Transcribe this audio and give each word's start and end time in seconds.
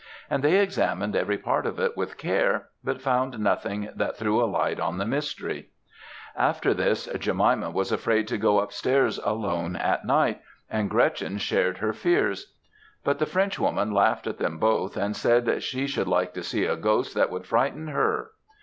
and 0.31 0.43
they 0.43 0.57
examined 0.59 1.15
every 1.15 1.37
part 1.37 1.67
of 1.67 1.77
it 1.77 1.95
with 1.95 2.17
care, 2.17 2.69
but 2.83 3.03
found 3.03 3.37
nothing 3.37 3.87
that 3.95 4.17
threw 4.17 4.43
a 4.43 4.49
light 4.49 4.79
on 4.79 4.97
the 4.97 5.05
mystery. 5.05 5.69
After 6.35 6.73
this, 6.73 7.05
Jemima 7.19 7.69
was 7.69 7.91
afraid 7.91 8.27
to 8.29 8.39
go 8.39 8.57
up 8.57 8.71
stairs 8.73 9.19
alone 9.19 9.75
at 9.75 10.03
night, 10.03 10.41
and 10.71 10.89
Gretchen 10.89 11.37
shared 11.37 11.77
her 11.77 11.93
fears; 11.93 12.55
but 13.03 13.19
the 13.19 13.27
Frenchwoman 13.27 13.91
laughed 13.93 14.25
at 14.25 14.39
them 14.39 14.57
both, 14.57 14.97
and 14.97 15.15
said 15.15 15.61
she 15.61 15.85
should 15.85 16.07
like 16.07 16.33
to 16.33 16.41
see 16.41 16.65
a 16.65 16.75
ghost 16.75 17.13
that 17.13 17.29
would 17.29 17.45
frighten 17.45 17.89
her. 17.89 18.31